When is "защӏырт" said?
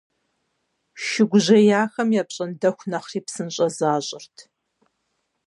3.77-4.35